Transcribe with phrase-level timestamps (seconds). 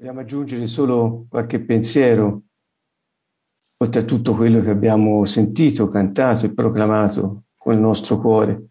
[0.00, 2.44] Vogliamo aggiungere solo qualche pensiero,
[3.76, 8.68] oltre a tutto quello che abbiamo sentito, cantato e proclamato con il nostro cuore.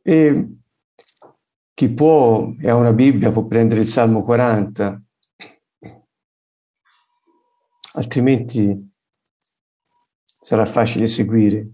[0.00, 0.56] E
[1.74, 5.02] chi può e ha una Bibbia può prendere il Salmo 40,
[7.92, 8.90] altrimenti
[10.40, 11.72] sarà facile seguire.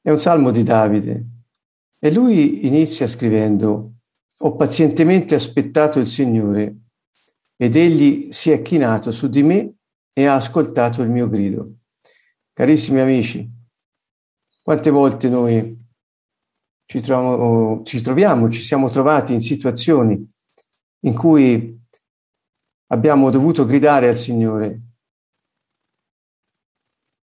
[0.00, 1.26] È un salmo di Davide
[1.98, 3.94] e lui inizia scrivendo
[4.40, 6.76] ho pazientemente aspettato il Signore
[7.56, 9.74] ed egli si è chinato su di me
[10.12, 11.78] e ha ascoltato il mio grido.
[12.52, 13.48] Carissimi amici,
[14.62, 15.76] quante volte noi
[16.86, 20.26] ci troviamo, ci troviamo, ci siamo trovati in situazioni
[21.00, 21.76] in cui
[22.90, 24.80] abbiamo dovuto gridare al Signore.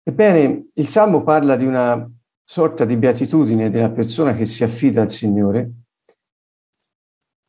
[0.02, 2.10] Ebbene, il Salmo parla di una
[2.42, 5.83] sorta di beatitudine della persona che si affida al Signore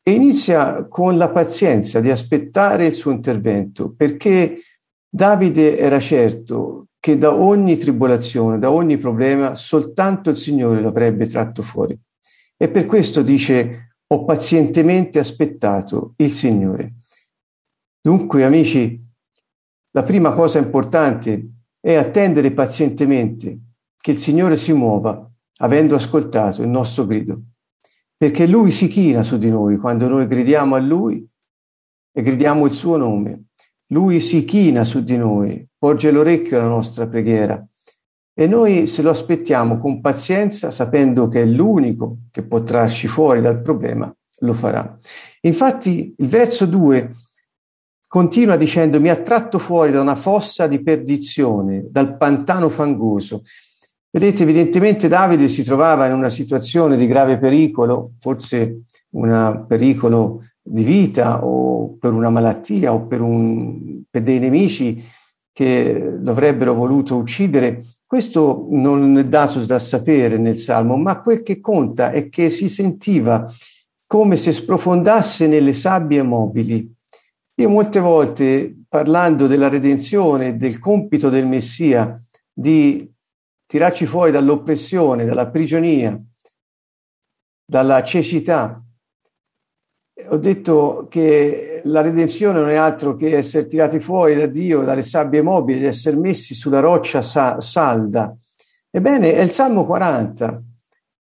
[0.08, 4.60] e inizia con la pazienza di aspettare il suo intervento, perché
[5.08, 11.26] Davide era certo che da ogni tribolazione, da ogni problema, soltanto il Signore lo avrebbe
[11.26, 11.98] tratto fuori.
[12.56, 16.98] E per questo dice, ho pazientemente aspettato il Signore.
[18.00, 18.96] Dunque, amici,
[19.90, 23.58] la prima cosa importante è attendere pazientemente
[24.00, 27.42] che il Signore si muova, avendo ascoltato il nostro grido
[28.16, 31.26] perché Lui si china su di noi quando noi gridiamo a Lui
[32.12, 33.44] e gridiamo il suo nome.
[33.90, 37.64] Lui si china su di noi, porge l'orecchio alla nostra preghiera
[38.38, 43.40] e noi se lo aspettiamo con pazienza, sapendo che è l'unico che può trarci fuori
[43.40, 44.98] dal problema, lo farà.
[45.42, 47.10] Infatti il verso 2
[48.06, 53.42] continua dicendo mi ha tratto fuori da una fossa di perdizione, dal pantano fangoso
[54.10, 60.84] Vedete, evidentemente Davide si trovava in una situazione di grave pericolo, forse un pericolo di
[60.84, 65.02] vita o per una malattia o per, un, per dei nemici
[65.52, 66.34] che lo
[66.74, 67.82] voluto uccidere.
[68.06, 72.68] Questo non è dato da sapere nel Salmo, ma quel che conta è che si
[72.68, 73.50] sentiva
[74.06, 76.94] come se sprofondasse nelle sabbie mobili.
[77.58, 83.10] Io molte volte, parlando della redenzione, del compito del Messia di
[83.66, 86.18] tirarci fuori dall'oppressione, dalla prigionia,
[87.64, 88.80] dalla cecità.
[90.28, 95.02] Ho detto che la redenzione non è altro che essere tirati fuori da Dio, dalle
[95.02, 98.34] sabbie mobili, essere messi sulla roccia sa- salda.
[98.90, 100.62] Ebbene, è il Salmo 40.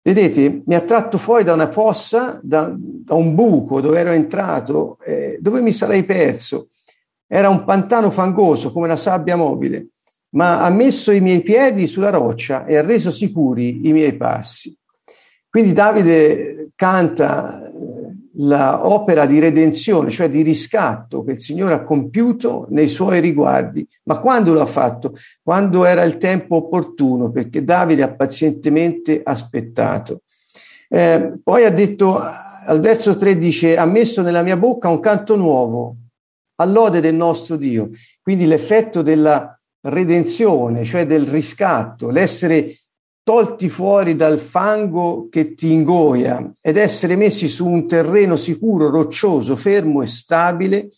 [0.02, 5.00] Vedete, mi ha tratto fuori da una fossa, da, da un buco dove ero entrato,
[5.00, 6.68] eh, dove mi sarei perso.
[7.26, 9.93] Era un pantano fangoso come la sabbia mobile
[10.34, 14.76] ma ha messo i miei piedi sulla roccia e ha reso sicuri i miei passi.
[15.50, 17.72] Quindi Davide canta eh,
[18.38, 23.88] l'opera di redenzione, cioè di riscatto che il Signore ha compiuto nei suoi riguardi.
[24.04, 25.16] Ma quando lo ha fatto?
[25.44, 30.22] Quando era il tempo opportuno, perché Davide ha pazientemente aspettato.
[30.90, 35.36] Eh, poi ha detto, al verso 3 dice, ha messo nella mia bocca un canto
[35.36, 35.98] nuovo,
[36.56, 37.92] all'ode del nostro Dio.
[38.24, 42.80] Quindi l'effetto della redenzione, cioè del riscatto, l'essere
[43.24, 49.56] tolti fuori dal fango che ti ingoia ed essere messi su un terreno sicuro, roccioso,
[49.56, 50.90] fermo e stabile,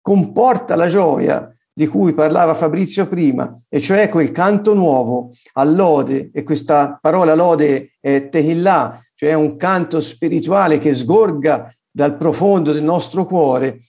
[0.00, 6.42] comporta la gioia di cui parlava Fabrizio prima, e cioè quel canto nuovo all'ode, e
[6.42, 13.24] questa parola lode è tehillah, cioè un canto spirituale che sgorga dal profondo del nostro
[13.24, 13.82] cuore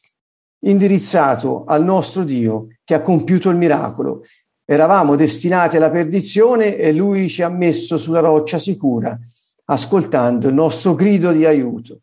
[0.61, 4.23] indirizzato al nostro Dio che ha compiuto il miracolo.
[4.66, 9.17] Eravamo destinati alla perdizione e lui ci ha messo sulla roccia sicura,
[9.66, 12.01] ascoltando il nostro grido di aiuto.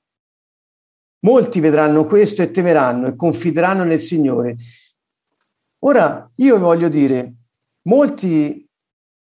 [1.20, 4.56] Molti vedranno questo e temeranno e confideranno nel Signore.
[5.80, 7.32] Ora, io voglio dire,
[7.88, 8.69] molti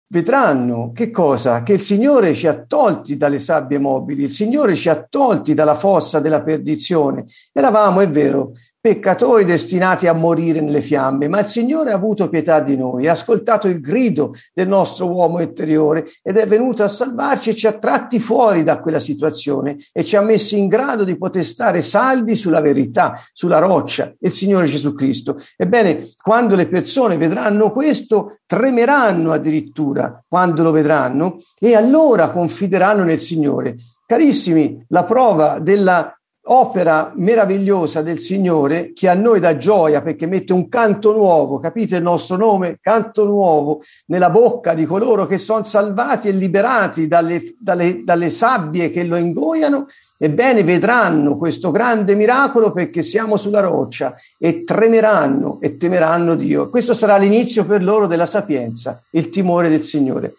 [0.07, 1.63] vedranno che cosa?
[1.63, 5.75] Che il Signore ci ha tolti dalle sabbie mobili, il Signore ci ha tolti dalla
[5.75, 7.25] fossa della perdizione.
[7.51, 8.53] Eravamo, è vero,
[8.83, 13.13] peccatori destinati a morire nelle fiamme, ma il Signore ha avuto pietà di noi, ha
[13.13, 17.71] ascoltato il grido del nostro uomo interiore ed è venuto a salvarci e ci ha
[17.71, 22.35] tratti fuori da quella situazione e ci ha messi in grado di poter stare saldi
[22.35, 25.37] sulla verità, sulla roccia, il Signore Gesù Cristo.
[25.55, 33.21] Ebbene, quando le persone vedranno questo, tremeranno addirittura quando lo vedranno e allora confideranno nel
[33.21, 33.77] Signore.
[34.05, 36.13] Carissimi, la prova della
[36.45, 41.97] opera meravigliosa del Signore che a noi dà gioia perché mette un canto nuovo, capite
[41.97, 42.79] il nostro nome?
[42.81, 48.89] Canto nuovo nella bocca di coloro che sono salvati e liberati dalle, dalle, dalle sabbie
[48.89, 49.87] che lo ingoiano,
[50.17, 56.69] ebbene vedranno questo grande miracolo perché siamo sulla roccia e tremeranno e temeranno Dio.
[56.69, 60.35] Questo sarà l'inizio per loro della sapienza, il timore del Signore.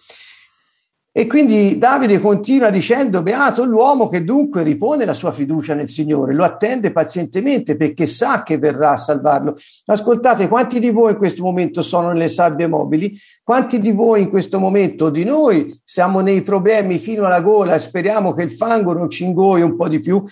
[1.17, 6.35] E quindi Davide continua dicendo, beato l'uomo che dunque ripone la sua fiducia nel Signore,
[6.35, 9.55] lo attende pazientemente perché sa che verrà a salvarlo.
[9.85, 13.17] Ascoltate, quanti di voi in questo momento sono nelle sabbie mobili?
[13.45, 17.79] Quanti di voi in questo momento, di noi, siamo nei problemi fino alla gola e
[17.79, 20.25] speriamo che il fango non ci ingoi un po' di più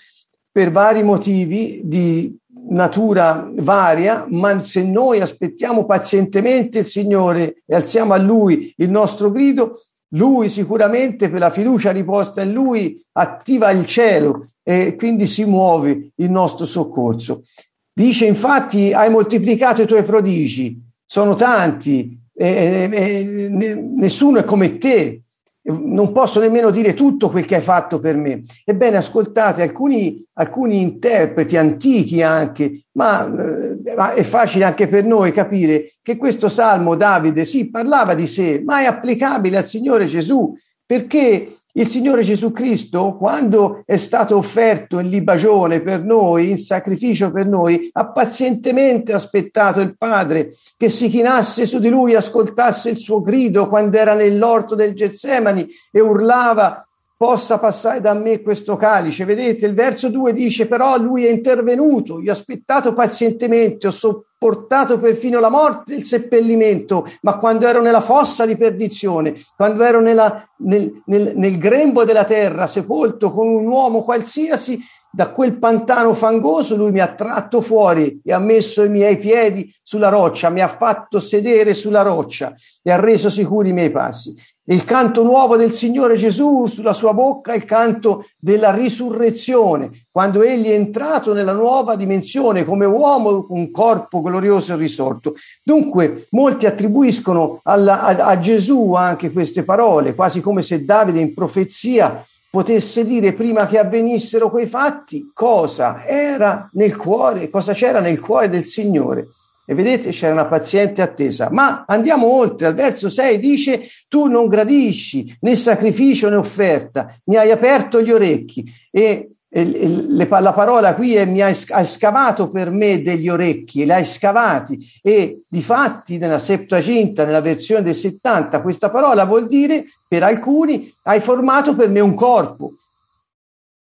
[0.51, 2.37] per vari motivi di
[2.67, 9.31] natura varia, ma se noi aspettiamo pazientemente il Signore e alziamo a Lui il nostro
[9.31, 9.79] grido,
[10.13, 16.11] lui sicuramente per la fiducia riposta in lui attiva il cielo e quindi si muove
[16.15, 17.43] il nostro soccorso.
[17.91, 24.77] Dice infatti hai moltiplicato i tuoi prodigi, sono tanti, e, e, e, nessuno è come
[24.77, 25.21] te,
[25.65, 28.41] non posso nemmeno dire tutto quel che hai fatto per me.
[28.65, 35.93] Ebbene, ascoltate, alcuni, alcuni interpreti antichi anche, ma, eh, è facile anche per noi capire
[36.01, 40.53] che questo salmo Davide sì parlava di sé, ma è applicabile al Signore Gesù,
[40.85, 47.31] perché il Signore Gesù Cristo, quando è stato offerto in libagione per noi, in sacrificio
[47.31, 52.99] per noi, ha pazientemente aspettato il Padre che si chinasse su di lui ascoltasse il
[52.99, 56.87] suo grido quando era nell'orto del Getsemani e urlava
[57.23, 59.23] possa passare da me questo calice.
[59.23, 64.99] Vedete, il verso 2 dice però lui è intervenuto, io ho aspettato pazientemente, ho sopportato
[64.99, 70.01] perfino la morte e il seppellimento, ma quando ero nella fossa di perdizione, quando ero
[70.01, 74.77] nella, nel, nel, nel grembo della terra, sepolto con un uomo qualsiasi,
[75.15, 79.71] da quel pantano fangoso lui mi ha tratto fuori e ha messo i miei piedi
[79.83, 84.35] sulla roccia, mi ha fatto sedere sulla roccia e ha reso sicuri i miei passi.
[84.65, 90.67] Il canto nuovo del Signore Gesù sulla sua bocca il canto della risurrezione, quando egli
[90.67, 95.35] è entrato nella nuova dimensione come uomo, un corpo glorioso e risorto.
[95.63, 101.35] Dunque, molti attribuiscono alla, a, a Gesù anche queste parole, quasi come se Davide in
[101.35, 108.19] profezia potesse dire prima che avvenissero quei fatti cosa era nel cuore, cosa c'era nel
[108.19, 109.29] cuore del Signore.
[109.65, 111.49] E vedete, c'era una paziente attesa.
[111.49, 117.37] Ma andiamo oltre, al verso 6 dice, tu non gradisci né sacrificio né offerta, mi
[117.37, 118.63] hai aperto gli orecchi.
[118.91, 124.79] E, la parola qui è mi hai, scavato per me degli orecchi, li hai scavati.
[125.01, 130.91] E di fatti nella Septuaginta, nella versione del 70, questa parola vuol dire, per alcuni,
[131.03, 132.73] hai formato per me un corpo.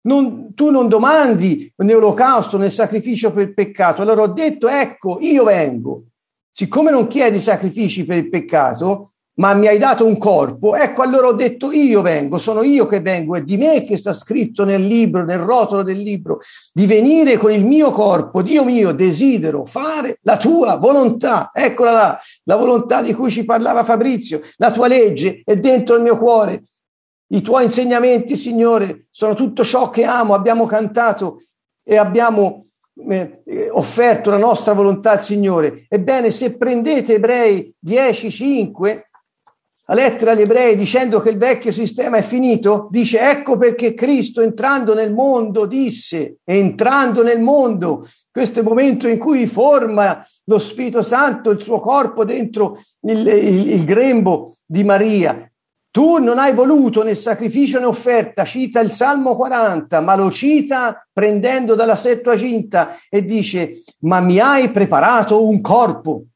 [0.02, 4.00] Non, tu non domandi né olocausto né sacrificio per il peccato.
[4.00, 6.04] Allora ho detto, ecco, io vengo.
[6.50, 11.28] Siccome non chiedi sacrifici per il peccato, ma mi hai dato un corpo, ecco allora
[11.28, 14.84] ho detto io vengo, sono io che vengo, è di me che sta scritto nel
[14.84, 16.40] libro, nel rotolo del libro,
[16.72, 22.18] di venire con il mio corpo, Dio mio, desidero fare la tua volontà, eccola là,
[22.44, 26.62] la volontà di cui ci parlava Fabrizio, la tua legge è dentro il mio cuore,
[27.32, 30.34] i tuoi insegnamenti, Signore, sono tutto ciò che amo.
[30.34, 31.42] Abbiamo cantato
[31.82, 32.66] e abbiamo
[33.08, 35.86] eh, offerto la nostra volontà al Signore.
[35.88, 39.09] Ebbene, se prendete Ebrei 10:5,
[39.90, 44.40] la lettera agli Ebrei dicendo che il vecchio sistema è finito, dice ecco perché Cristo
[44.40, 50.58] entrando nel mondo disse, entrando nel mondo, questo è il momento in cui forma lo
[50.60, 55.44] Spirito Santo il suo corpo dentro il, il, il grembo di Maria.
[55.90, 61.04] Tu non hai voluto né sacrificio né offerta, cita il Salmo 40, ma lo cita
[61.12, 66.26] prendendo dalla Settuaginta e dice, ma mi hai preparato un corpo.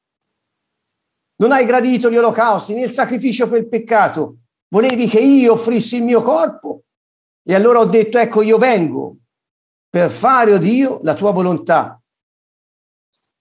[1.37, 4.38] Non hai gradito gli olocausti né il sacrificio per il peccato.
[4.69, 6.83] Volevi che io offrissi il mio corpo?
[7.43, 9.17] E allora ho detto, ecco, io vengo
[9.88, 12.00] per fare, o oh Dio, la tua volontà.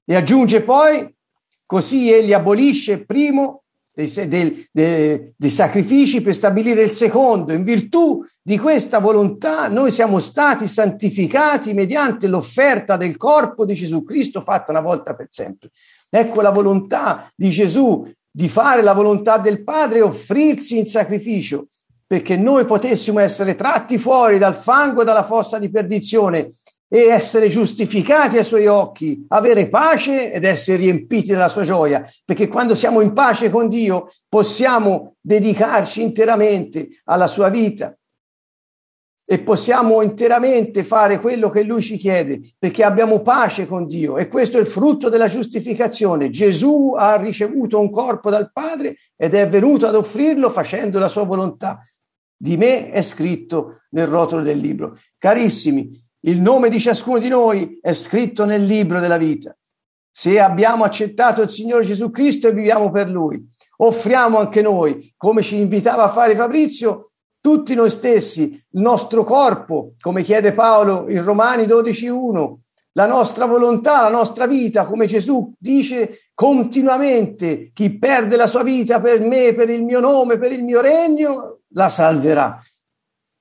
[0.05, 1.11] E aggiunge poi,
[1.65, 7.53] così egli abolisce il primo dei, dei, dei, dei, sacrifici per stabilire il secondo.
[7.53, 14.03] In virtù di questa volontà noi siamo stati santificati mediante l'offerta del corpo di Gesù
[14.03, 15.69] Cristo fatta una volta per sempre.
[16.15, 21.69] Ecco la volontà di Gesù di fare la volontà del Padre e offrirsi in sacrificio
[22.05, 26.49] perché noi potessimo essere tratti fuori dal fango e dalla fossa di perdizione
[26.87, 32.47] e essere giustificati ai suoi occhi, avere pace ed essere riempiti della sua gioia, perché
[32.47, 37.97] quando siamo in pace con Dio possiamo dedicarci interamente alla sua vita.
[39.25, 44.27] E possiamo interamente fare quello che Lui ci chiede, perché abbiamo pace con Dio e
[44.27, 46.29] questo è il frutto della giustificazione.
[46.29, 51.23] Gesù ha ricevuto un corpo dal Padre ed è venuto ad offrirlo facendo la sua
[51.23, 51.79] volontà.
[52.35, 54.97] Di me è scritto nel rotolo del libro.
[55.17, 55.89] Carissimi,
[56.25, 59.55] il nome di ciascuno di noi è scritto nel libro della vita.
[60.11, 63.41] Se abbiamo accettato il Signore Gesù Cristo e viviamo per Lui,
[63.77, 67.12] offriamo anche noi, come ci invitava a fare Fabrizio,
[67.43, 72.53] tutti noi stessi, il nostro corpo, come chiede Paolo in Romani 12.1,
[72.93, 79.01] la nostra volontà, la nostra vita, come Gesù dice continuamente, chi perde la sua vita
[79.01, 82.63] per me, per il mio nome, per il mio regno, la salverà.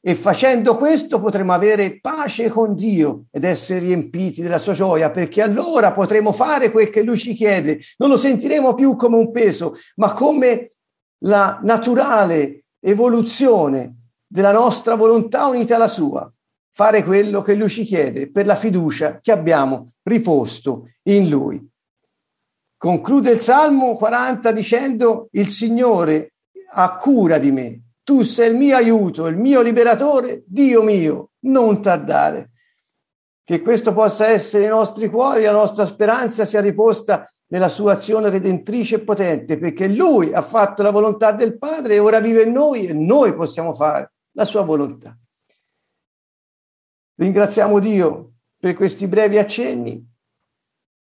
[0.01, 5.43] E facendo questo potremo avere pace con Dio ed essere riempiti della sua gioia, perché
[5.43, 7.79] allora potremo fare quel che Lui ci chiede.
[7.99, 10.73] Non lo sentiremo più come un peso, ma come
[11.19, 16.31] la naturale evoluzione della nostra volontà unita alla sua.
[16.75, 21.65] Fare quello che Lui ci chiede per la fiducia che abbiamo riposto in Lui.
[22.77, 26.35] Conclude il Salmo 40 dicendo: Il Signore
[26.73, 31.81] ha cura di me tu sei il mio aiuto, il mio liberatore, Dio mio, non
[31.81, 32.51] tardare.
[33.45, 38.31] Che questo possa essere i nostri cuori, la nostra speranza sia riposta nella sua azione
[38.31, 42.53] redentrice e potente, perché Lui ha fatto la volontà del Padre e ora vive in
[42.53, 45.17] noi e noi possiamo fare la sua volontà.
[47.15, 50.03] Ringraziamo Dio per questi brevi accenni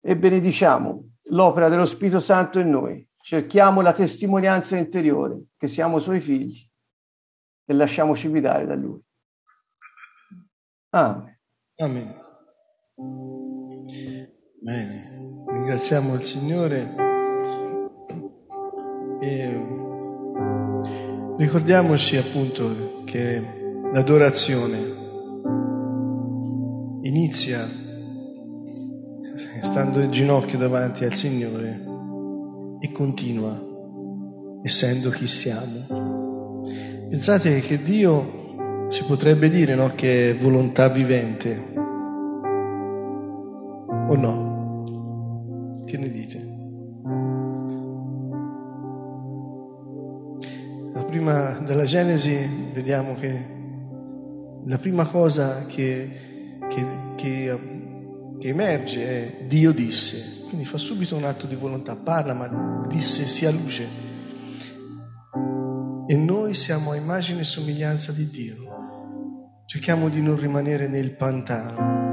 [0.01, 3.07] e benediciamo l'opera dello Spirito Santo in noi.
[3.21, 6.67] Cerchiamo la testimonianza interiore che siamo Suoi figli
[7.67, 9.03] e lasciamoci guidare da Lui.
[10.91, 11.39] Amen.
[11.77, 12.27] Amen.
[14.61, 15.18] Bene,
[15.59, 16.95] ringraziamo il Signore
[19.21, 19.67] e
[21.37, 23.43] ricordiamoci appunto che
[23.93, 24.79] l'adorazione
[27.03, 27.69] inizia
[29.63, 31.81] stando in ginocchio davanti al Signore
[32.81, 33.61] e continua
[34.63, 36.63] essendo chi siamo.
[37.11, 41.75] Pensate che Dio si potrebbe dire no, che è volontà vivente
[44.07, 44.48] o no?
[45.89, 46.37] Che ne dite?
[50.93, 52.37] La prima, dalla Genesi
[52.75, 53.57] vediamo che
[54.67, 57.59] la prima cosa che, che, che,
[58.39, 63.25] che emerge è Dio disse, quindi fa subito un atto di volontà, parla ma disse
[63.25, 63.87] sia luce
[66.07, 68.57] e noi siamo a immagine e somiglianza di Dio.
[69.65, 72.08] Cerchiamo di non rimanere nel pantano.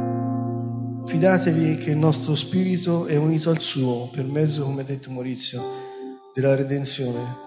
[1.06, 5.62] Fidatevi che il nostro spirito è unito al suo per mezzo, come ha detto Maurizio,
[6.34, 7.44] della redenzione.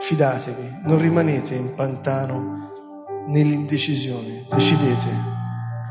[0.00, 5.08] Fidatevi, non rimanete in pantano nell'indecisione, decidete.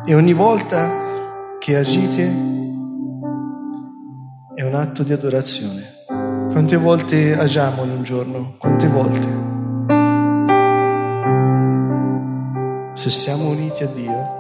[0.06, 2.24] E ogni volta che agite
[4.56, 5.98] è un atto di adorazione.
[6.08, 8.56] Quante volte agiamo in un giorno?
[8.58, 9.50] Quante volte?
[13.00, 14.39] se siamo uniti a Dio,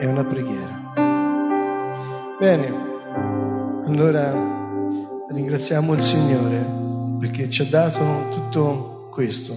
[0.00, 0.78] è una preghiera.
[2.38, 2.74] Bene,
[3.84, 4.32] allora
[5.28, 6.64] ringraziamo il Signore
[7.18, 9.52] perché ci ha dato tutto questo.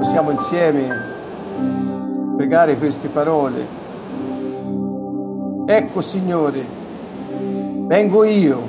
[0.00, 0.88] Possiamo insieme
[2.36, 3.66] pregare queste parole.
[5.64, 6.62] Ecco Signore,
[7.86, 8.60] vengo io.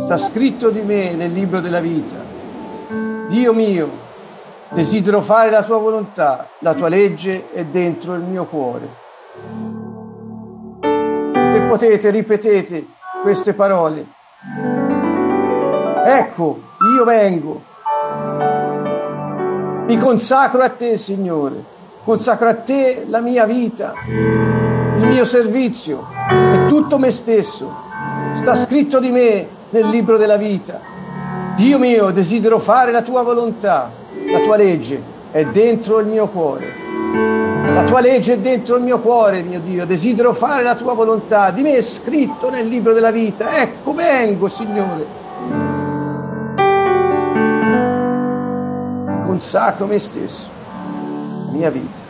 [0.00, 2.26] Sta scritto di me nel libro della vita
[3.28, 3.90] Dio mio,
[4.70, 8.88] desidero fare la tua volontà, la tua legge è dentro il mio cuore.
[10.80, 12.86] Se potete, ripetete
[13.22, 14.04] queste parole.
[16.04, 16.60] Ecco,
[16.96, 17.62] io vengo.
[19.86, 21.74] Mi consacro a te, Signore.
[22.04, 27.68] Consacro a te la mia vita, il mio servizio e tutto me stesso.
[28.34, 30.80] Sta scritto di me nel libro della vita.
[31.56, 33.90] Dio mio, desidero fare la tua volontà,
[34.24, 36.84] la tua legge è dentro il mio cuore.
[37.74, 41.50] La tua legge è dentro il mio cuore, mio Dio, desidero fare la tua volontà.
[41.50, 43.60] Di me è scritto nel libro della vita.
[43.60, 45.24] Ecco, vengo, Signore.
[49.22, 50.48] Consacro me stesso,
[51.46, 52.00] la mia vita,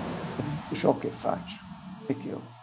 [0.73, 1.59] ciò che faccio
[2.07, 2.56] e che ho.